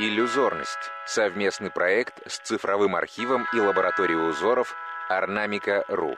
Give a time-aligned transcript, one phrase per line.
[0.00, 4.74] Иллюзорность– совместный проект с цифровым архивом и лабораторией узоров
[5.08, 6.16] Орнамика.ру.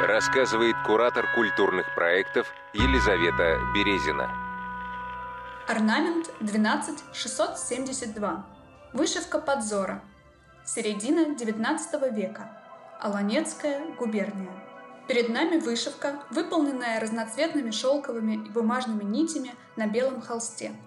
[0.00, 4.30] Рассказывает куратор культурных проектов Елизавета Березина.
[5.66, 8.46] Орнамент 12672.
[8.92, 10.00] Вышивка подзора.
[10.64, 12.62] Середина XIX века.
[13.00, 14.52] Аланецкая губерния.
[15.08, 20.70] Перед нами вышивка, выполненная разноцветными шелковыми и бумажными нитями на белом холсте–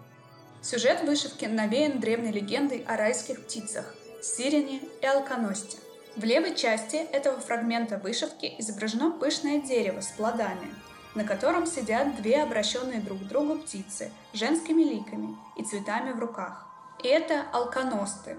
[0.62, 5.79] Сюжет вышивки навеян древней легендой о райских птицах– сирене и алконосте.
[6.15, 10.75] В левой части этого фрагмента вышивки изображено пышное дерево с плодами,
[11.15, 16.68] на котором сидят две обращенные друг к другу птицы женскими ликами и цветами в руках.
[17.01, 18.37] И это алконосты.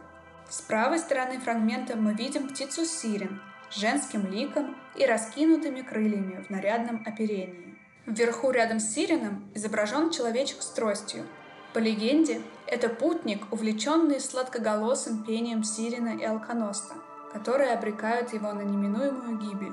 [0.48, 6.50] С правой стороны фрагмента мы видим птицу сирен с женским ликом и раскинутыми крыльями в
[6.50, 7.76] нарядном оперении.
[8.06, 11.26] Вверху рядом с сиреном изображен человечек с тростью–
[11.72, 16.94] по легенде, это путник, увлеченный сладкоголосым пением сирена и алконоста,
[17.32, 19.72] которые обрекают его на неминуемую гибель.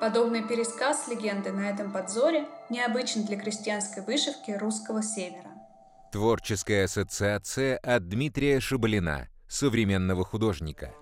[0.00, 5.50] Подобный пересказ легенды на этом подзоре необычен для крестьянской вышивки русского севера.
[6.12, 10.94] Творческая ассоциация от Дмитрия Шабалина, современного художника.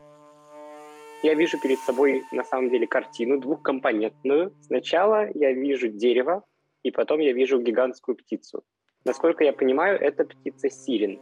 [1.22, 4.54] Я вижу перед собой на самом деле картину двухкомпонентную.
[4.62, 6.44] Сначала я вижу дерево,
[6.82, 8.64] и потом я вижу гигантскую птицу.
[9.06, 11.20] Насколько я понимаю, это птица сирен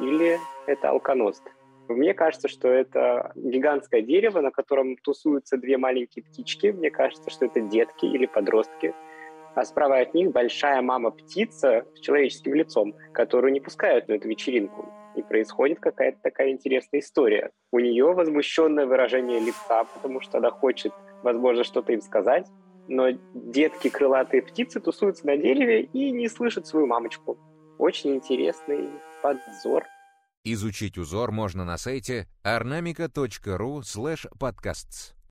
[0.00, 0.36] или
[0.66, 1.44] это алконост.
[1.86, 6.72] Мне кажется, что это гигантское дерево, на котором тусуются две маленькие птички.
[6.72, 8.94] Мне кажется, что это детки или подростки.
[9.54, 14.88] А справа от них большая мама-птица с человеческим лицом, которую не пускают на эту вечеринку.
[15.14, 17.52] И происходит какая-то такая интересная история.
[17.70, 20.92] У нее возмущенное выражение лица, потому что она хочет,
[21.22, 22.48] возможно, что-то им сказать,
[22.90, 27.38] но детки крылатые птицы тусуются на дереве и не слышат свою мамочку.
[27.78, 28.90] Очень интересный
[29.22, 29.84] подзор.
[30.42, 33.82] Изучить узор можно на сайте ornamica.ru
[34.38, 35.14] podcasts.